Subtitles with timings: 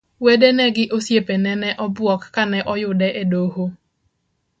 [0.23, 3.65] Wedene gi osiepene ne obuok kane oyude e doho.